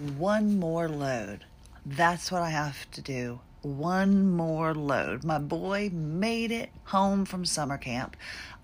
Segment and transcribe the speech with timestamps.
[0.00, 1.44] one more load.
[1.84, 3.40] That's what I have to do.
[3.62, 5.24] One more load.
[5.24, 8.16] My boy made it home from summer camp.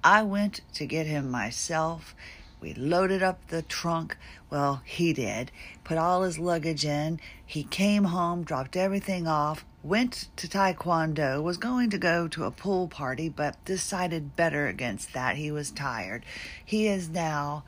[0.02, 2.14] I went to get him myself.
[2.60, 4.16] We loaded up the trunk.
[4.48, 5.50] Well, he did.
[5.84, 7.20] Put all his luggage in.
[7.44, 12.50] He came home, dropped everything off, went to Taekwondo, was going to go to a
[12.50, 15.36] pool party, but decided better against that.
[15.36, 16.24] He was tired.
[16.64, 17.64] He is now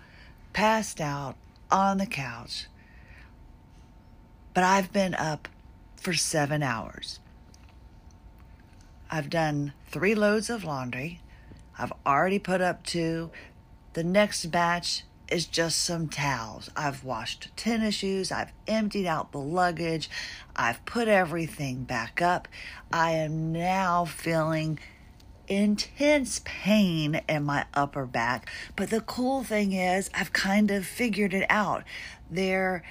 [0.55, 1.37] passed out
[1.71, 2.67] on the couch.
[4.59, 5.47] But I've been up
[5.95, 7.21] for seven hours.
[9.09, 11.21] I've done three loads of laundry.
[11.79, 13.31] I've already put up two.
[13.93, 16.71] The next batch is just some towels.
[16.75, 18.33] I've washed tennis shoes.
[18.33, 20.11] I've emptied out the luggage.
[20.57, 22.49] I've put everything back up.
[22.93, 24.81] I am now feeling
[25.47, 28.51] intense pain in my upper back.
[28.75, 31.85] But the cool thing is, I've kind of figured it out.
[32.29, 32.83] There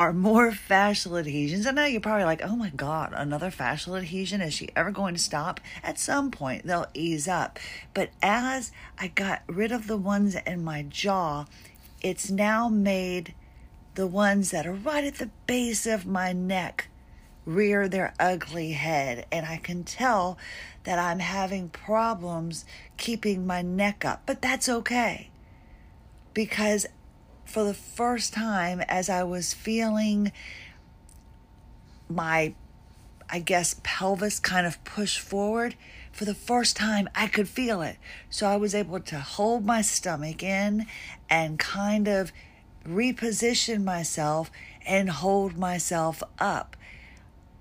[0.00, 1.66] are more fascial adhesions.
[1.66, 4.40] I know you're probably like, oh my God, another fascial adhesion?
[4.40, 5.60] Is she ever going to stop?
[5.82, 7.58] At some point, they'll ease up.
[7.92, 11.44] But as I got rid of the ones in my jaw,
[12.00, 13.34] it's now made
[13.94, 16.88] the ones that are right at the base of my neck
[17.44, 19.26] rear their ugly head.
[19.30, 20.38] And I can tell
[20.84, 22.64] that I'm having problems
[22.96, 24.22] keeping my neck up.
[24.24, 25.28] But that's okay
[26.32, 26.86] because
[27.50, 30.30] for the first time as I was feeling
[32.08, 32.54] my,
[33.28, 35.74] I guess, pelvis kind of push forward.
[36.12, 37.96] For the first time, I could feel it.
[38.30, 40.86] So I was able to hold my stomach in
[41.28, 42.32] and kind of
[42.86, 44.50] reposition myself
[44.86, 46.76] and hold myself up.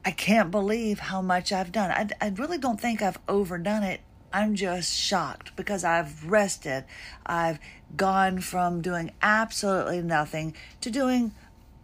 [0.06, 1.92] I can't believe how much I've done.
[1.92, 6.86] I, I really don't think I've overdone it I'm just shocked because I've rested.
[7.26, 7.60] I've
[7.96, 11.34] gone from doing absolutely nothing to doing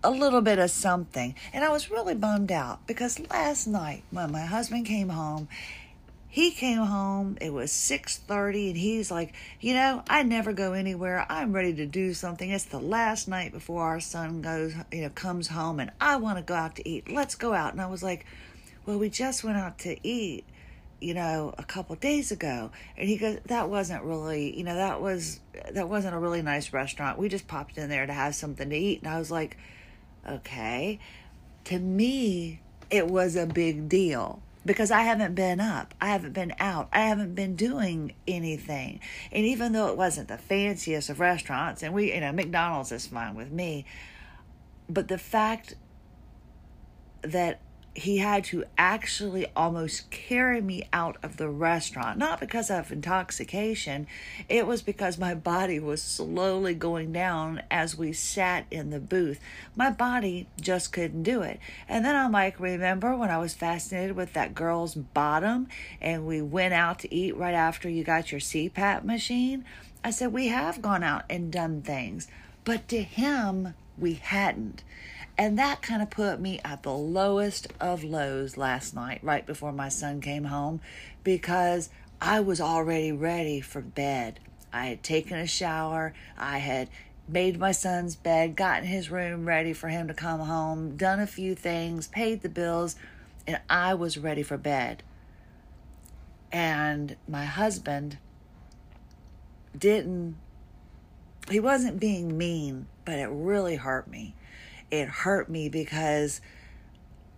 [0.04, 1.34] a little bit of something.
[1.52, 5.48] And I was really bummed out because last night when my husband came home,
[6.28, 11.26] he came home, it was 6:30 and he's like, "You know, I never go anywhere.
[11.30, 12.50] I'm ready to do something.
[12.52, 16.38] It's the last night before our son goes, you know, comes home and I want
[16.38, 17.10] to go out to eat.
[17.10, 18.26] Let's go out." And I was like,
[18.86, 20.44] "Well, we just went out to eat."
[21.00, 22.72] You know a couple days ago.
[22.98, 25.40] And he goes that wasn't really you know that was
[25.72, 27.18] that wasn't a really nice restaurant.
[27.18, 29.02] We just popped in there to have something to eat.
[29.02, 29.58] And i was like
[30.28, 31.00] okay.
[31.66, 36.54] To me it was a big deal because I haven't been up, I haven't been
[36.60, 39.00] out, I haven't been doing anything.
[39.32, 43.06] And even though it wasn't the fanciest of restaurants, and we, you know, McDonald's is
[43.06, 43.86] fine with me,
[44.90, 45.76] but the fact
[47.22, 47.60] that
[47.96, 52.18] he had to actually almost carry me out of the restaurant.
[52.18, 54.06] Not because of intoxication,
[54.50, 59.40] it was because my body was slowly going down as we sat in the booth.
[59.78, 61.60] My body just couldn't do it.
[61.88, 65.70] And then I'm like, remember when I was fascinated with that girl's bottom
[66.02, 69.64] and we went out to eat right after you got your CPAP machine?
[70.04, 72.28] I said, we have gone out and done things,
[72.66, 74.84] but to him, we hadn't.
[75.38, 79.74] And that kind of put me at the lowest of lows last night, right before
[79.74, 80.80] my son came home,
[81.24, 81.90] because
[82.22, 84.40] I was already ready for bed.
[84.72, 86.90] I had taken a shower, I had
[87.28, 91.28] made my son's bed, gotten his room ready for him to come home, done a
[91.28, 92.96] few things, paid the bills,
[93.46, 95.04] and I was ready for bed.
[96.52, 98.20] And my husband
[99.78, 100.38] didn't,
[101.50, 104.34] he wasn't being mean, but it really hurt me
[104.92, 106.42] it hurt me because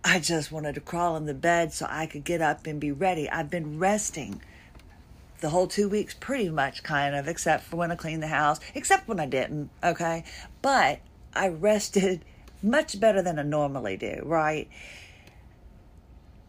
[0.04, 2.92] I just wanted to crawl in the bed so I could get up and be
[2.92, 3.28] ready.
[3.28, 4.40] I've been resting
[5.40, 8.58] the whole two weeks, pretty much, kind of, except for when I cleaned the house,
[8.74, 10.24] except when I didn't, okay?
[10.62, 11.00] But
[11.34, 12.24] I rested
[12.62, 14.68] much better than I normally do, right?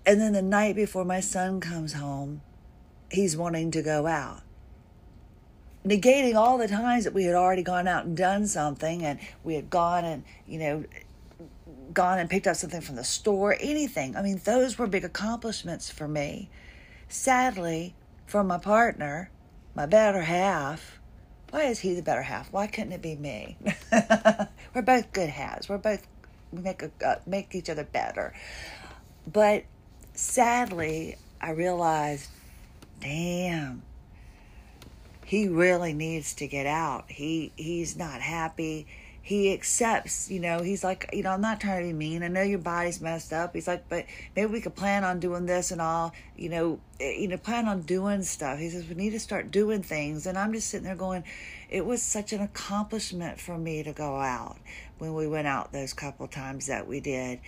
[0.06, 2.42] And then the night before my son comes home,
[3.12, 4.42] he's wanting to go out
[5.86, 9.56] negating all the times that we had already gone out and done something and we
[9.56, 10.84] had gone and you know
[11.94, 14.16] gone and picked up something from the store anything.
[14.16, 16.50] I mean those were big accomplishments for me.
[17.08, 17.96] Sadly
[18.26, 19.32] for my partner
[19.76, 21.00] my better half
[21.52, 22.54] why is he the better half?
[22.54, 23.58] Why couldn't it be me?
[24.76, 25.68] We're both good halves.
[25.68, 26.06] We're both
[26.52, 28.34] we make a, uh, make each other better.
[29.32, 29.66] But
[30.20, 32.28] sadly i realized
[33.00, 33.82] damn
[35.30, 37.06] he really needs to get out.
[37.08, 38.88] He he's not happy.
[39.22, 42.24] He accepts, you know, he's like, you know, I'm not trying to be mean.
[42.24, 43.54] I know your body's messed up.
[43.54, 44.06] He's like, but
[44.36, 47.68] maybe we could plan on doing this and all, you know, eh, you know, plan
[47.68, 48.58] on doing stuff.
[48.58, 50.26] He says, we need to start doing things.
[50.26, 51.24] And I'm just sitting there going,
[51.70, 54.58] it was such an accomplishment for me to go out.
[54.98, 57.40] when we went out those couple times that we did.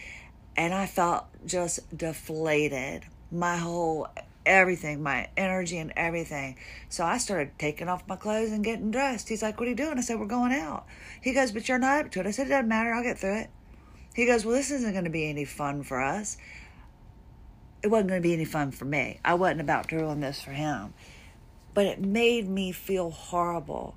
[0.56, 3.06] And I felt just deflated.
[3.32, 4.08] My whole
[4.46, 6.58] everything, my energy and everything.
[6.90, 9.30] So I started taking off my clothes and getting dressed.
[9.30, 9.98] He's like, What are you doing?
[9.98, 10.86] I said, We're going out.
[11.22, 12.28] He goes, But you're not up to it.
[12.28, 12.94] I said, It doesn't matter.
[12.94, 13.50] I'll get through it.
[14.14, 16.38] He goes, Well, this isn't going to be any fun for us.
[17.84, 19.20] It wasn't going to be any fun for me.
[19.26, 20.94] I wasn't about to ruin this for him.
[21.74, 23.96] But it made me feel horrible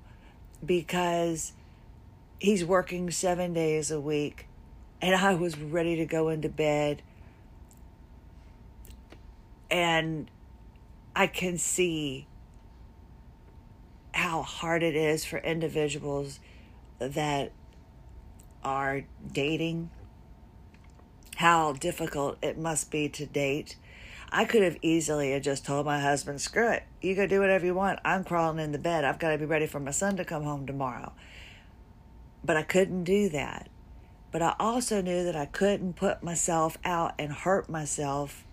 [0.64, 1.52] because
[2.38, 4.46] he's working seven days a week
[5.05, 7.02] and I was ready to go into bed.
[9.74, 10.30] And
[11.16, 12.28] I can see
[14.12, 16.38] how hard it is for individuals
[17.00, 17.50] that
[18.62, 19.90] are dating,
[21.34, 23.74] how difficult it must be to date.
[24.30, 27.66] I could have easily have just told my husband, screw it, you go do whatever
[27.66, 27.98] you want.
[28.04, 29.04] I'm crawling in the bed.
[29.04, 31.12] I've got to be ready for my son to come home tomorrow.
[32.44, 33.68] But I couldn't do that.
[34.30, 38.44] But I also knew that I couldn't put myself out and hurt myself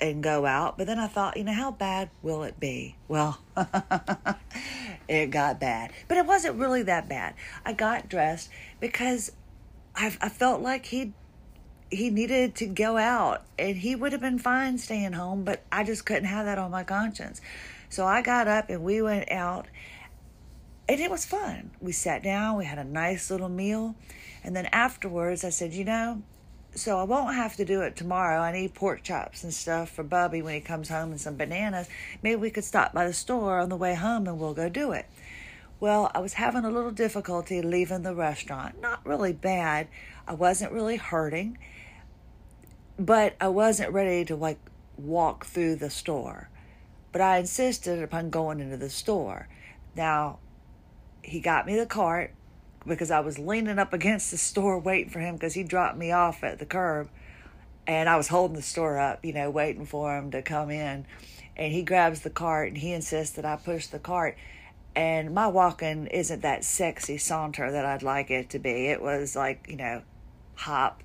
[0.00, 0.76] and go out.
[0.78, 2.96] But then I thought, you know, how bad will it be?
[3.08, 3.38] Well,
[5.08, 5.92] it got bad.
[6.08, 7.34] But it wasn't really that bad.
[7.64, 8.50] I got dressed
[8.80, 9.32] because
[9.94, 11.12] I, I felt like he
[11.90, 15.84] he needed to go out and he would have been fine staying home, but I
[15.84, 17.40] just couldn't have that on my conscience.
[17.88, 19.66] So I got up and we went out
[20.88, 21.70] and it was fun.
[21.80, 23.94] We sat down, we had a nice little meal,
[24.42, 26.22] and then afterwards I said, you know,
[26.74, 28.40] so I won't have to do it tomorrow.
[28.40, 31.88] I need pork chops and stuff for Bubby when he comes home and some bananas.
[32.22, 34.92] Maybe we could stop by the store on the way home and we'll go do
[34.92, 35.06] it.
[35.80, 38.80] Well, I was having a little difficulty leaving the restaurant.
[38.80, 39.88] Not really bad.
[40.26, 41.58] I wasn't really hurting,
[42.98, 44.58] but I wasn't ready to like
[44.96, 46.48] walk through the store.
[47.12, 49.48] But I insisted upon going into the store.
[49.94, 50.38] Now,
[51.22, 52.34] he got me the cart
[52.86, 56.12] because I was leaning up against the store waiting for him because he dropped me
[56.12, 57.08] off at the curb.
[57.86, 61.06] And I was holding the store up, you know, waiting for him to come in.
[61.56, 64.36] And he grabs the cart and he insists that I push the cart.
[64.96, 68.86] And my walking isn't that sexy saunter that I'd like it to be.
[68.86, 70.02] It was like, you know,
[70.54, 71.02] hop,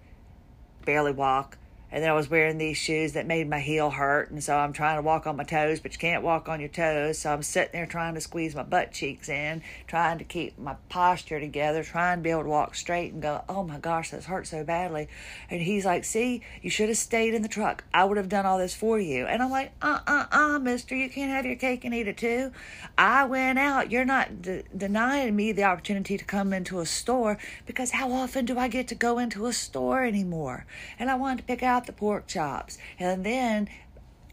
[0.86, 1.58] barely walk,
[1.92, 4.74] and then I was wearing these shoes that made my heel hurt, and so I'm
[4.74, 7.20] trying to walk on my toes, but you can't walk on your toes.
[7.20, 10.76] So I'm sitting there trying to squeeze my butt cheeks in, trying to keep my
[10.90, 14.26] posture together, trying to be able to walk straight and go, oh my gosh, this
[14.26, 15.08] hurts so badly.
[15.50, 17.84] And he's like, see, you should have stayed in the truck.
[17.94, 19.26] I would have done all this for you.
[19.26, 22.18] And I'm like, uh uh uh, mister, you can't have your cake and eat it
[22.18, 22.52] too.
[22.98, 23.92] I went out.
[23.92, 28.46] You're not de- denying me the opportunity to come into a store because how often
[28.46, 30.66] do I get to go into a store anymore?
[30.98, 32.78] And I wanted to pick out the pork chops.
[33.00, 33.70] And then,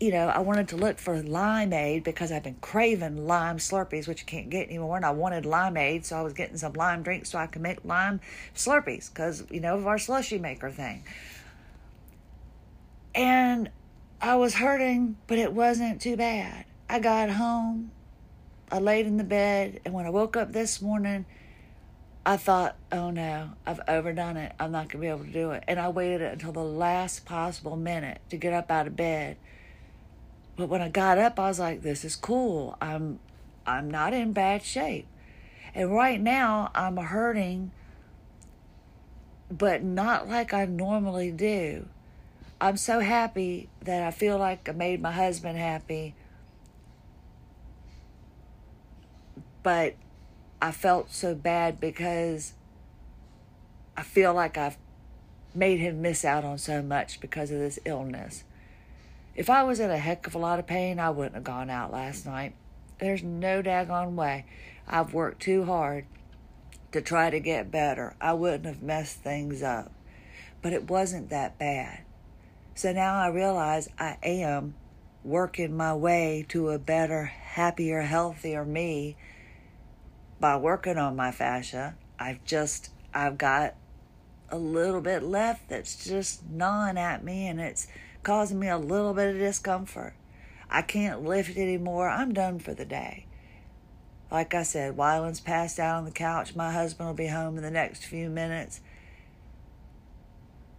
[0.01, 4.21] you know, I wanted to look for limeade because I've been craving lime Slurpees, which
[4.21, 4.97] you can't get anymore.
[4.97, 7.85] And I wanted limeade, so I was getting some lime drinks so I could make
[7.85, 8.21] lime
[8.55, 11.05] Slurpees because, you know, of our slushy maker thing.
[13.15, 13.71] And
[14.21, 16.67] I was hurting, but it wasn't too bad.
[16.89, 17.91] I got home,
[18.71, 21.25] I laid in the bed, and when I woke up this morning,
[22.29, 24.53] I thought, oh no, I've overdone it.
[24.59, 25.63] I'm not going to be able to do it.
[25.69, 29.37] And I waited until the last possible minute to get up out of bed.
[30.57, 32.77] But when I got up, I was like, this is cool.
[32.81, 33.21] I'm
[33.65, 35.07] I'm not in bad shape.
[35.73, 37.71] And right now, I'm hurting,
[39.49, 41.87] but not like I normally do.
[42.61, 46.15] I'm so happy that I feel like I made my husband happy.
[49.63, 49.95] But
[50.61, 52.55] I felt so bad because
[53.97, 54.79] I feel like I've
[55.55, 58.45] made him miss out on so much because of this illness.
[59.35, 61.69] If I was in a heck of a lot of pain, I wouldn't have gone
[61.69, 62.55] out last night.
[62.99, 64.47] There's no daggone way.
[64.89, 66.07] I've worked too hard
[66.93, 68.15] to try to get better.
[68.21, 69.93] I wouldn't have messed things up.
[70.63, 72.01] But it wasn't that bad.
[72.75, 74.75] So now I realize I am
[75.23, 79.17] working my way to a better, happier, healthier me
[80.41, 83.75] by working on my fascia, I've just I've got
[84.51, 87.87] a little bit left that's just gnawing at me and it's
[88.23, 90.15] causing me a little bit of discomfort.
[90.71, 92.09] I can't lift anymore.
[92.09, 93.27] I'm done for the day.
[94.31, 96.57] Like I said, Wyland's passed out on the couch.
[96.57, 98.81] My husband will be home in the next few minutes.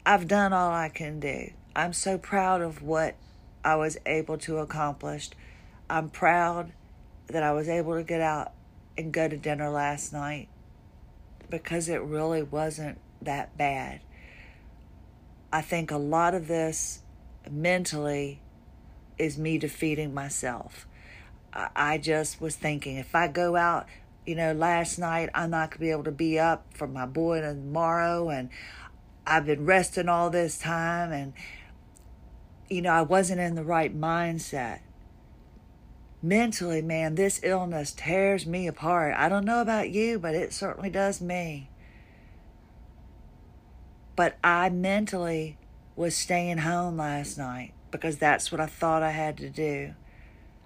[0.06, 1.52] I've done all I can do.
[1.76, 3.16] I'm so proud of what
[3.64, 5.30] I was able to accomplish.
[5.90, 6.72] I'm proud
[7.28, 8.52] that I was able to get out
[8.98, 10.48] and go to dinner last night
[11.50, 14.02] because it really wasn't that bad.
[15.52, 17.02] I think a lot of this
[17.50, 18.42] mentally
[19.18, 20.88] is me defeating myself.
[21.54, 23.88] I just was thinking if I go out,
[24.26, 27.06] you know, last night I'm not going to be able to be up for my
[27.06, 28.30] boy tomorrow.
[28.30, 28.50] And
[29.26, 31.12] I've been resting all this time.
[31.12, 31.34] And,
[32.70, 34.82] you know, I wasn't in the right mindset.
[36.22, 39.14] Mentally, man, this illness tears me apart.
[39.16, 41.70] I don't know about you, but it certainly does me.
[44.16, 45.58] But I mentally
[45.96, 49.94] was staying home last night because that's what I thought I had to do.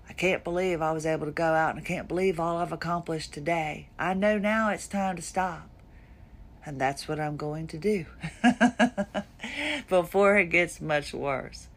[0.07, 2.71] I can't believe I was able to go out and I can't believe all I've
[2.71, 3.89] accomplished today.
[3.99, 5.69] I know now it's time to stop.
[6.65, 8.05] And that's what I'm going to do
[9.89, 11.67] before it gets much worse.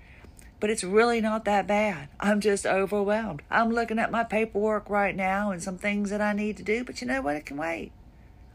[0.61, 2.09] But it's really not that bad.
[2.21, 3.43] I'm just overwhelmed.
[3.51, 6.85] I'm looking at my paperwork right now and some things that I need to do,
[6.85, 7.37] but you know what?
[7.37, 7.93] It can wait.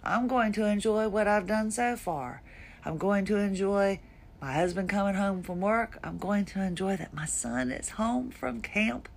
[0.03, 2.41] I'm going to enjoy what I've done so far.
[2.85, 3.99] I'm going to enjoy
[4.41, 5.99] my husband coming home from work.
[6.03, 9.09] I'm going to enjoy that my son is home from camp.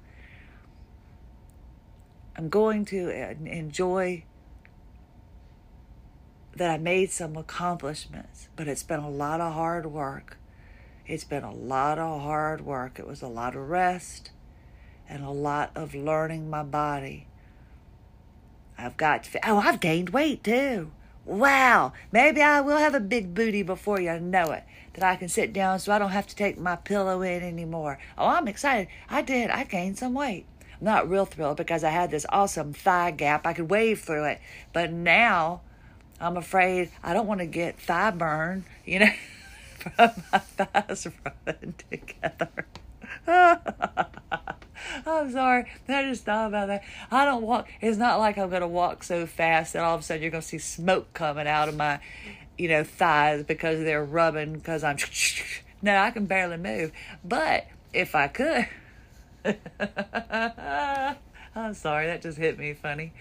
[2.36, 4.24] I'm going to uh, enjoy
[6.56, 10.36] that I made some accomplishments, but it's been a lot of hard work.
[11.06, 12.98] It's been a lot of hard work.
[12.98, 14.30] It was a lot of rest
[15.08, 17.26] and a lot of learning my body.
[18.78, 20.90] I've got to, oh, I've gained weight too.
[21.24, 24.64] Wow, maybe I will have a big booty before you know it.
[24.94, 27.98] That I can sit down so I don't have to take my pillow in anymore.
[28.18, 28.88] Oh, I'm excited.
[29.08, 29.50] I did.
[29.50, 30.46] I gained some weight.
[30.80, 33.46] I'm not real thrilled because I had this awesome thigh gap.
[33.46, 34.40] I could wave through it.
[34.72, 35.62] But now
[36.20, 39.12] I'm afraid I don't want to get thigh burn, you know,
[39.82, 42.66] from running together.
[45.06, 45.70] I'm sorry.
[45.88, 46.82] I just thought about that.
[47.10, 47.68] I don't walk.
[47.80, 50.30] It's not like I'm going to walk so fast that all of a sudden you're
[50.30, 52.00] going to see smoke coming out of my,
[52.58, 54.96] you know, thighs because they're rubbing because I'm.
[55.84, 56.92] No, I can barely move.
[57.24, 58.68] But if I could.
[61.56, 63.12] I'm sorry, that just hit me funny.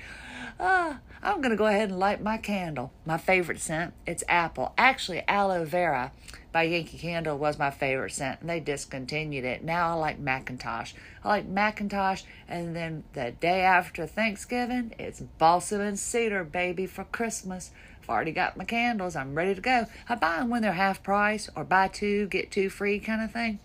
[0.59, 2.91] Uh, I'm going to go ahead and light my candle.
[3.03, 4.73] My favorite scent, it's apple.
[4.77, 6.11] Actually, aloe vera
[6.51, 9.63] by Yankee Candle was my favorite scent, and they discontinued it.
[9.63, 10.93] Now I like Macintosh.
[11.23, 17.05] I like Macintosh, and then the day after Thanksgiving, it's balsam and cedar, baby, for
[17.05, 17.71] Christmas.
[18.01, 19.15] I've already got my candles.
[19.15, 19.85] I'm ready to go.
[20.09, 23.31] I buy them when they're half price or buy two, get two free kind of
[23.31, 23.59] thing.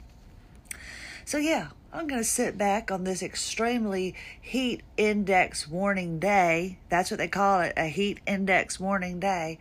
[1.25, 6.79] So, yeah, I'm going to sit back on this extremely heat index warning day.
[6.89, 9.59] That's what they call it a heat index warning day.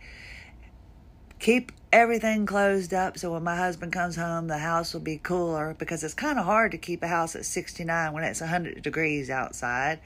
[1.38, 5.74] Keep everything closed up so when my husband comes home, the house will be cooler
[5.78, 9.30] because it's kind of hard to keep a house at 69 when it's 100 degrees
[9.30, 10.00] outside.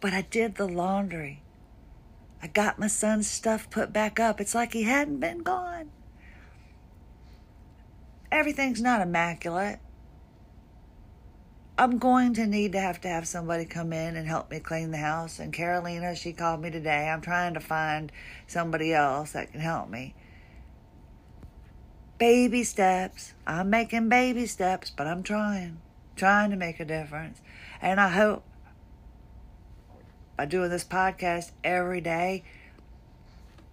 [0.00, 1.42] But I did the laundry.
[2.42, 4.40] I got my son's stuff put back up.
[4.40, 5.90] It's like he hadn't been gone.
[8.32, 9.80] Everything's not immaculate
[11.80, 14.90] I'm going to need to have to have somebody come in and help me clean
[14.90, 15.38] the house.
[15.38, 17.08] And Carolina, she called me today.
[17.08, 18.12] I'm trying to find
[18.46, 20.14] somebody else that can help me.
[22.18, 23.32] Baby steps.
[23.46, 25.80] I'm making baby steps, but I'm trying,
[26.16, 27.40] trying to make a difference.
[27.80, 28.44] And I hope
[30.36, 32.44] by doing this podcast every day,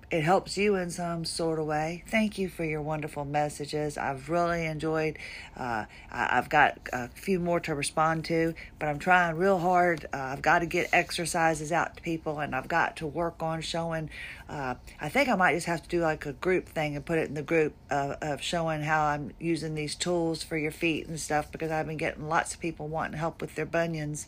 [0.09, 2.03] it helps you in some sort of way.
[2.07, 3.97] Thank you for your wonderful messages.
[3.97, 5.17] I've really enjoyed.
[5.55, 10.05] Uh, I, have got a few more to respond to, but I'm trying real hard.
[10.13, 13.59] Uh, I've got to get exercises out to people, and I've got to work on
[13.59, 14.09] showing.
[14.47, 17.19] Uh, I think I might just have to do like a group thing and put
[17.19, 21.19] it in the group of showing how I'm using these tools for your feet and
[21.19, 24.27] stuff because I've been getting lots of people wanting help with their bunions.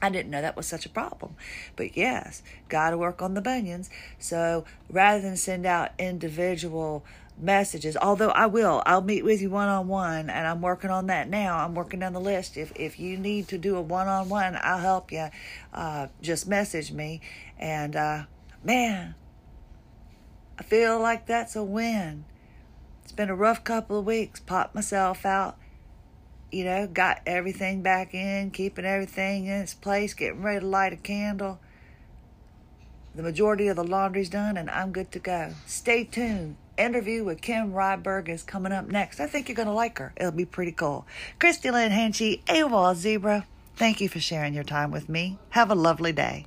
[0.00, 1.36] I didn't know that was such a problem.
[1.74, 3.90] But yes, got to work on the bunions.
[4.18, 7.04] So rather than send out individual
[7.38, 11.06] messages, although I will, I'll meet with you one on one, and I'm working on
[11.06, 11.58] that now.
[11.58, 12.56] I'm working on the list.
[12.56, 15.28] If if you need to do a one on one, I'll help you.
[15.72, 17.20] Uh, just message me,
[17.58, 18.24] and uh,
[18.62, 19.14] man,
[20.58, 22.24] I feel like that's a win.
[23.02, 24.40] It's been a rough couple of weeks.
[24.40, 25.56] Popped myself out
[26.50, 30.92] you know, got everything back in, keeping everything in its place, getting ready to light
[30.92, 31.58] a candle.
[33.14, 35.54] The majority of the laundry's done, and I'm good to go.
[35.66, 36.56] Stay tuned.
[36.76, 39.18] Interview with Kim Ryberg is coming up next.
[39.18, 40.12] I think you're going to like her.
[40.16, 41.06] It'll be pretty cool.
[41.38, 45.38] Christie Lynn Hanchey, AWOL Zebra, thank you for sharing your time with me.
[45.50, 46.44] Have a lovely day.